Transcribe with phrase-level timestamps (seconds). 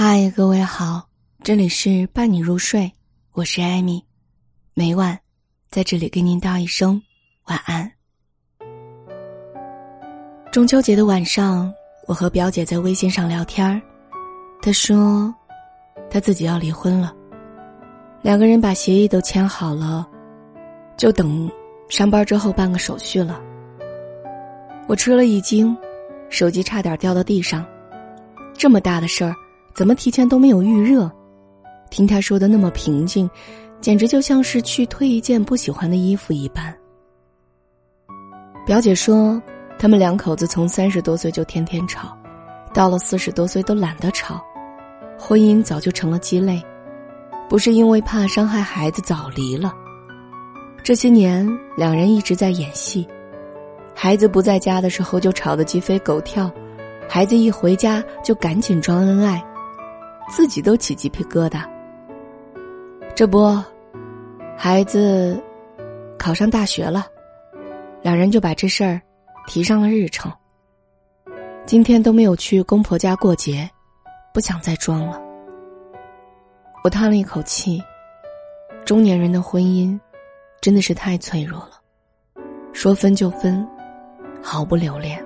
[0.00, 1.08] 嗨，各位好，
[1.42, 2.92] 这里是伴你入睡，
[3.32, 4.00] 我是艾米，
[4.72, 5.18] 每晚
[5.70, 7.02] 在这里给您道一声
[7.46, 7.90] 晚安。
[10.52, 11.74] 中秋节的晚上，
[12.06, 13.82] 我和表姐在微信上聊天儿，
[14.62, 15.34] 她说，
[16.08, 17.12] 她自己要离婚了，
[18.22, 20.08] 两个人把协议都签好了，
[20.96, 21.50] 就等
[21.88, 23.42] 上班之后办个手续了。
[24.86, 25.76] 我吃了一惊，
[26.30, 27.66] 手机差点掉到地上，
[28.56, 29.34] 这么大的事儿。
[29.78, 31.08] 怎么提前都没有预热？
[31.88, 33.30] 听他说的那么平静，
[33.80, 36.76] 简直就像是去退一件不喜欢的衣服一般。
[38.66, 39.40] 表姐说，
[39.78, 42.18] 他们两口子从三十多岁就天天吵，
[42.74, 44.42] 到了四十多岁都懒得吵，
[45.16, 46.60] 婚姻早就成了鸡肋。
[47.48, 49.72] 不是因为怕伤害孩子早离了，
[50.82, 53.06] 这些年两人一直在演戏，
[53.94, 56.50] 孩子不在家的时候就吵得鸡飞狗跳，
[57.08, 59.40] 孩子一回家就赶紧装恩爱。
[60.28, 61.68] 自己都起鸡皮疙瘩。
[63.14, 63.60] 这不，
[64.56, 65.42] 孩子
[66.18, 67.06] 考上大学了，
[68.02, 69.00] 两人就把这事儿
[69.46, 70.30] 提上了日程。
[71.66, 73.68] 今天都没有去公婆家过节，
[74.32, 75.20] 不想再装了。
[76.84, 77.82] 我叹了一口气，
[78.84, 79.98] 中年人的婚姻
[80.60, 81.72] 真的是太脆弱了，
[82.72, 83.66] 说分就分，
[84.42, 85.22] 毫不留恋，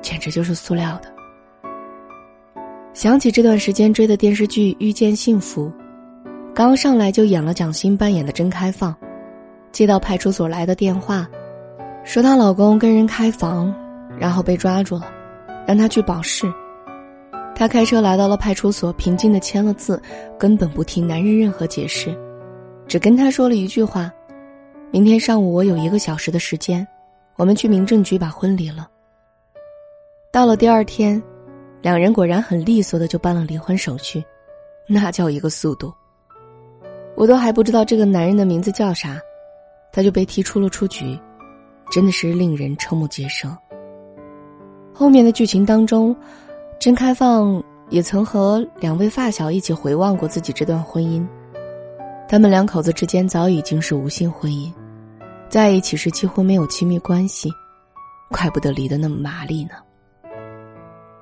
[0.00, 1.17] 简直就是塑料的。
[2.98, 5.66] 想起这段时间追的电视剧《遇见幸福》，
[6.52, 8.92] 刚上来就演了蒋欣扮演的甄开放，
[9.70, 11.24] 接到派出所来的电话，
[12.02, 13.72] 说她老公跟人开房，
[14.18, 15.08] 然后被抓住了，
[15.64, 16.52] 让她去保释。
[17.54, 20.02] 她开车来到了派出所，平静的签了字，
[20.36, 22.12] 根本不听男人任何解释，
[22.88, 24.10] 只跟他说了一句话
[24.90, 26.84] ：“明天上午我有一个小时的时间，
[27.36, 28.88] 我们去民政局把婚离了。”
[30.32, 31.22] 到了第二天。
[31.80, 34.24] 两人果然很利索的就办了离婚手续，
[34.88, 35.92] 那叫一个速度。
[37.14, 39.20] 我都还不知道这个男人的名字叫啥，
[39.92, 41.18] 他就被踢出了出局，
[41.90, 43.48] 真的是令人瞠目结舌。
[44.92, 46.14] 后面的剧情当中，
[46.80, 51.26] 甄开放也曾和两位发小一起回望过自己这段婚姻，
[52.28, 54.72] 他们两口子之间早已经是无性婚姻，
[55.48, 57.50] 在一起时几乎没有亲密关系，
[58.30, 59.70] 怪不得离得那么麻利呢。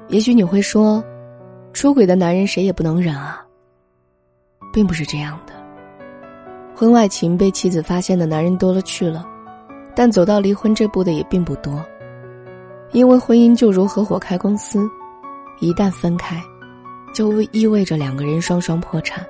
[0.09, 1.03] 也许你会说，
[1.72, 3.43] 出轨的男人谁也不能忍啊。
[4.72, 5.55] 并不是这样的，
[6.75, 9.25] 婚外情被妻子发现的男人多了去了，
[9.95, 11.83] 但走到离婚这步的也并不多。
[12.93, 14.87] 因为婚姻就如合伙开公司，
[15.61, 16.41] 一旦分开，
[17.15, 19.25] 就意味着两个人双双破产。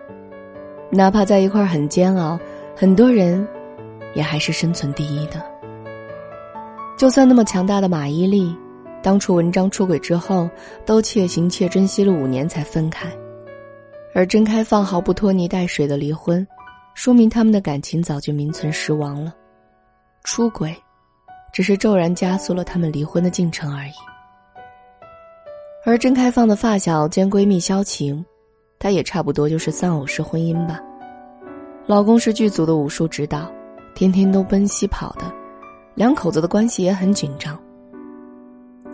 [0.91, 2.39] 哪怕在一块很煎熬，
[2.75, 3.47] 很多人
[4.15, 5.41] 也还是生存第一的。
[6.97, 8.53] 就算那么强大的马伊琍。
[9.07, 10.51] 当初文章出轨之后，
[10.85, 13.09] 都且行且珍惜了五年才分开，
[14.13, 16.45] 而甄开放毫不拖泥带水的离婚，
[16.95, 19.33] 说明他们的感情早就名存实亡了。
[20.25, 20.75] 出轨，
[21.53, 23.93] 只是骤然加速了他们离婚的进程而已。
[25.85, 28.27] 而甄开放的发小兼闺蜜萧晴，
[28.77, 30.81] 她也差不多就是丧偶式婚姻吧。
[31.87, 33.49] 老公是剧组的武术指导，
[33.95, 35.33] 天天都奔西跑的，
[35.95, 37.57] 两口子的关系也很紧张。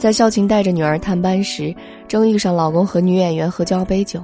[0.03, 1.73] 在孝晴带着女儿探班时，
[2.09, 4.21] 正遇上老公和女演员喝交杯酒。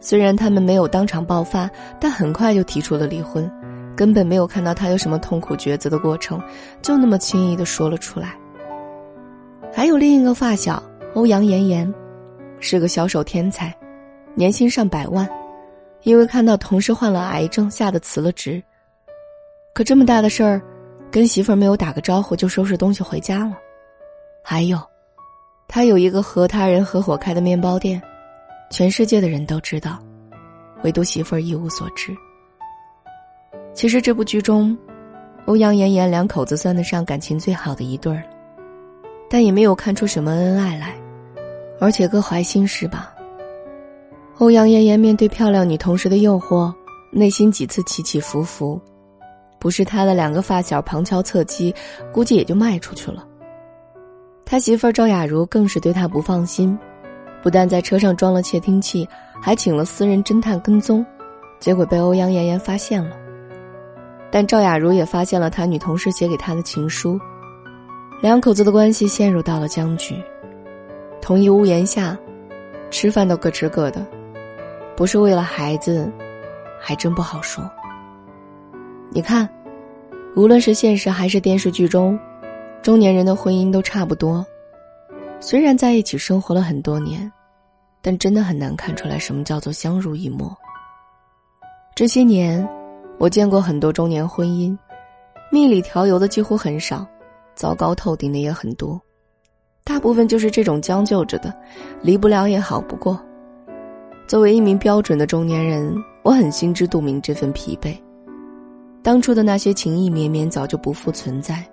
[0.00, 1.68] 虽然他们没有当场爆发，
[2.00, 3.46] 但很快就提出了离婚，
[3.94, 6.40] 根本没有看到他有什么痛苦抉择的过程，
[6.80, 8.34] 就那么轻易的说了出来。
[9.70, 10.82] 还有另一个发小
[11.12, 11.94] 欧阳妍妍，
[12.58, 13.76] 是个销售天才，
[14.34, 15.28] 年薪上百万，
[16.04, 18.62] 因为看到同事患了癌症，吓得辞了职。
[19.74, 20.62] 可这么大的事儿，
[21.10, 23.58] 跟媳妇儿没有打个招呼就收拾东西回家了。
[24.48, 24.78] 还有，
[25.66, 28.00] 他有一个和他人合伙开的面包店，
[28.70, 29.98] 全世界的人都知道，
[30.84, 32.16] 唯独媳妇儿一无所知。
[33.74, 34.78] 其实这部剧中，
[35.46, 38.22] 欧阳妍妍两口子算得上感情最好的一对儿，
[39.28, 40.94] 但也没有看出什么恩爱来，
[41.80, 43.12] 而且各怀心事吧。
[44.38, 46.72] 欧阳妍妍面对漂亮女同事的诱惑，
[47.10, 48.80] 内心几次起起伏伏，
[49.58, 51.74] 不是他的两个发小旁敲侧击，
[52.12, 53.26] 估计也就卖出去了。
[54.48, 56.78] 他媳妇儿赵雅茹更是对他不放心，
[57.42, 59.06] 不但在车上装了窃听器，
[59.42, 61.04] 还请了私人侦探跟踪，
[61.58, 63.16] 结果被欧阳妍妍发现了。
[64.30, 67.18] 但赵雅茹也发现了他女同事写给他的情书，
[68.22, 70.14] 两口子的关系陷入到了僵局。
[71.20, 72.16] 同一屋檐下，
[72.88, 74.06] 吃饭都各吃各的，
[74.94, 76.08] 不是为了孩子，
[76.80, 77.68] 还真不好说。
[79.10, 79.48] 你看，
[80.36, 82.16] 无论是现实还是电视剧中。
[82.82, 84.46] 中年人的婚姻都差不多，
[85.40, 87.30] 虽然在一起生活了很多年，
[88.00, 90.56] 但真的很难看出来什么叫做相濡以沫。
[91.94, 92.66] 这些年，
[93.18, 94.76] 我见过很多中年婚姻，
[95.50, 97.04] 蜜里调油的几乎很少，
[97.54, 99.00] 糟糕透顶的也很多，
[99.82, 101.52] 大部分就是这种将就着的，
[102.02, 103.20] 离不了也好不过。
[104.28, 105.92] 作为一名标准的中年人，
[106.22, 107.96] 我很心知肚明这份疲惫。
[109.02, 111.64] 当初的那些情意绵绵早就不复存在，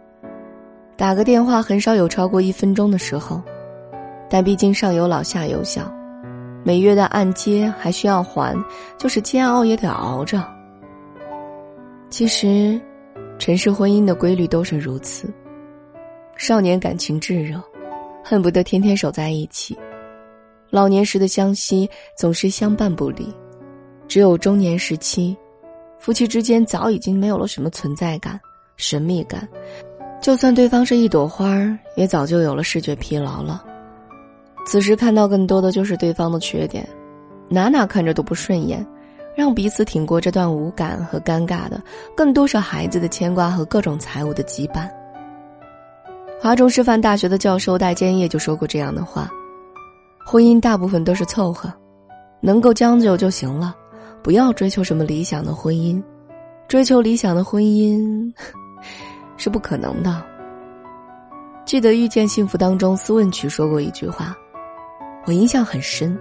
[0.95, 3.41] 打个电话很少有超过一分钟的时候，
[4.29, 5.91] 但毕竟上有老下有小，
[6.63, 8.55] 每月的按揭还需要还，
[8.97, 10.43] 就是煎熬也得熬着。
[12.09, 12.79] 其实，
[13.39, 15.33] 尘世婚姻的规律都是如此。
[16.35, 17.61] 少年感情炙热，
[18.23, 19.75] 恨不得天天守在一起；
[20.69, 23.33] 老年时的相惜总是相伴不离，
[24.07, 25.35] 只有中年时期。
[25.97, 28.39] 夫妻之间早已经没有了什么存在感、
[28.75, 29.47] 神秘感，
[30.23, 33.61] 就算对方是一朵花儿，也早就有了视觉疲劳了。
[34.65, 36.87] 此时看到更多的就是对方的缺点，
[37.49, 38.87] 哪哪看着都不顺眼，
[39.35, 41.83] 让彼此挺过这段无感和尴尬的，
[42.15, 44.89] 更多是孩子的牵挂和各种财务的羁绊。
[46.39, 49.29] 华中师范大学的教授戴坚业就说过这样的话
[50.25, 51.69] ：“婚姻大部分都是凑合，
[52.39, 53.75] 能够将就就行了。”
[54.23, 56.01] 不要追求什么理想的婚姻，
[56.69, 58.33] 追求理想的婚姻
[59.37, 60.23] 是不可能的。
[61.65, 64.35] 记得《遇见幸福》当中，斯问曲说过一句话，
[65.25, 66.17] 我印象很深：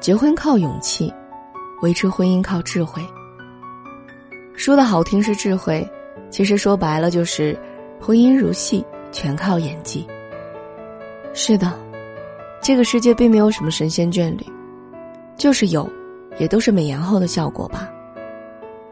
[0.00, 1.12] 结婚靠勇气，
[1.82, 3.02] 维持婚姻靠智慧。
[4.56, 5.88] 说的好听是智慧，
[6.30, 7.56] 其实说白了就是
[8.00, 10.06] 婚姻如戏，全靠演技。
[11.34, 11.78] 是的，
[12.60, 14.44] 这个世界并没有什么神仙眷侣，
[15.36, 15.88] 就是有。
[16.38, 17.90] 也都是美颜后的效果吧。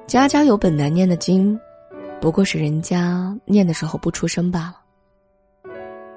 [0.05, 1.57] 家家有本难念的经，
[2.21, 4.77] 不过是人家念的时候不出声罢了。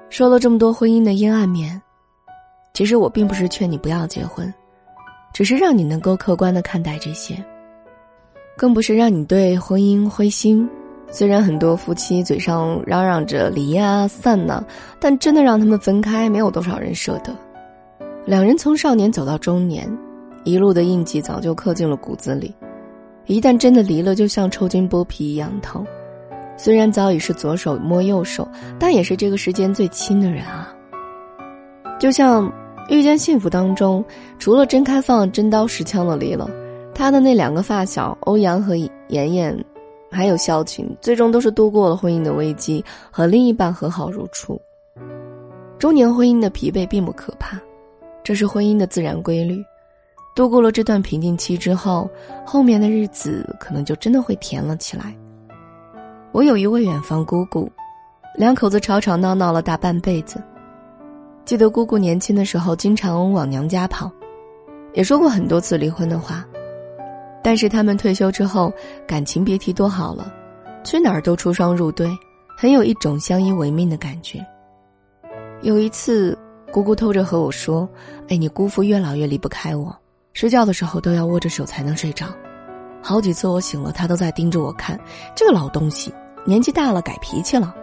[0.08, 1.80] 说了这么多婚姻的阴暗面，
[2.74, 4.52] 其实我并不是劝你不要结婚，
[5.32, 7.36] 只是让你能够客观的看待这些，
[8.56, 10.68] 更不是让你对婚姻灰心。
[11.12, 14.64] 虽然很多夫妻嘴上嚷嚷着离呀散呐，
[15.00, 17.36] 但真的让他们分开，没有多少人舍得。
[18.24, 19.88] 两人从少年走到中年。
[20.42, 22.54] 一路的印记早就刻进了骨子里，
[23.30, 25.86] 一旦真的离了，就像抽筋剥皮一样疼。
[26.56, 28.46] 虽然早已是左手摸右手，
[28.76, 30.74] 但也是这个世间最亲的人啊。
[32.00, 32.48] 就像
[32.88, 34.04] 《遇见幸福》当中，
[34.40, 36.50] 除了真开放、真刀实枪的离了，
[36.92, 38.74] 他的那两个发小欧阳和
[39.10, 39.56] 妍妍，
[40.10, 44.60] 还有萧晴，最终都是度过了婚姻的危机，和另一半和好如初。
[45.78, 47.56] 中年婚姻的疲惫并不可怕，
[48.24, 49.64] 这是婚姻的自然规律。
[50.34, 52.08] 度过了这段瓶颈期之后，
[52.46, 55.14] 后面的日子可能就真的会甜了起来。
[56.32, 57.70] 我有一位远房姑姑，
[58.36, 60.42] 两口子吵吵闹闹了大半辈子。
[61.44, 64.10] 记得姑姑年轻的时候经常往娘家跑，
[64.94, 66.46] 也说过很多次离婚的话。
[67.42, 68.72] 但是他们退休之后，
[69.06, 70.32] 感情别提多好了，
[70.84, 72.08] 去哪儿都出双入对，
[72.56, 74.46] 很有一种相依为命的感觉。
[75.62, 76.38] 有一次，
[76.70, 77.88] 姑姑偷着和我说
[78.28, 79.94] ：“哎，你姑父越老越离不开我。”
[80.32, 82.26] 睡觉的时候都要握着手才能睡着，
[83.02, 84.98] 好几次我醒了，他都在盯着我看。
[85.34, 86.12] 这个老东西
[86.44, 87.74] 年纪大了改脾气了。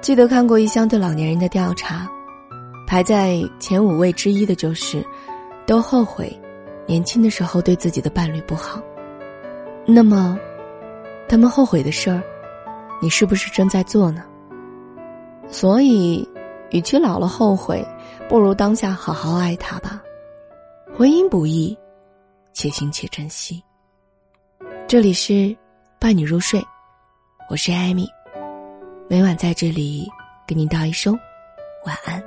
[0.00, 2.08] 记得看过一项对老年人的调查，
[2.86, 5.04] 排在前五位之一的就是，
[5.66, 6.30] 都后悔
[6.86, 8.82] 年轻的时候对自己的伴侣不好。
[9.86, 10.38] 那么，
[11.28, 12.22] 他们后悔的事儿，
[13.00, 14.22] 你是不是正在做呢？
[15.48, 16.28] 所以，
[16.70, 17.86] 与其老了后悔，
[18.28, 20.02] 不如当下好好爱他吧。
[21.00, 21.74] 婚姻不易，
[22.52, 23.64] 且行且珍惜。
[24.86, 25.56] 这里是
[25.98, 26.62] 伴你入睡，
[27.48, 28.06] 我是艾米，
[29.08, 30.06] 每晚在这里
[30.46, 31.18] 给您道一声
[31.86, 32.22] 晚安。